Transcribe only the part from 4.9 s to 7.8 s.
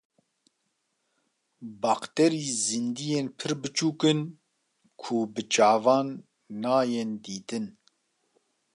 ku bi çavan nayên dîtin.